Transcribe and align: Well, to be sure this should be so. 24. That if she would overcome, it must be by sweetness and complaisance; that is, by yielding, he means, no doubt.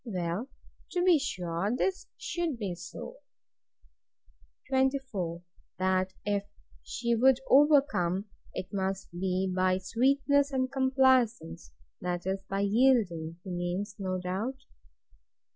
Well, 0.03 0.49
to 0.93 1.03
be 1.03 1.19
sure 1.19 1.71
this 1.77 2.07
should 2.17 2.57
be 2.57 2.73
so. 2.73 3.17
24. 4.69 5.43
That 5.77 6.13
if 6.25 6.43
she 6.81 7.13
would 7.13 7.39
overcome, 7.47 8.25
it 8.51 8.73
must 8.73 9.11
be 9.11 9.47
by 9.55 9.77
sweetness 9.77 10.51
and 10.51 10.71
complaisance; 10.71 11.71
that 12.01 12.25
is, 12.25 12.41
by 12.49 12.61
yielding, 12.61 13.37
he 13.43 13.51
means, 13.51 13.95
no 13.99 14.17
doubt. 14.19 14.57